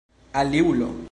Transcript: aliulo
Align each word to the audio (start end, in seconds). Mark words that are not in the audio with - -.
aliulo 0.33 0.91